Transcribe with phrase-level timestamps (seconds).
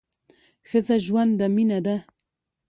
[0.69, 1.95] ښځه ژوند ده، مینه ده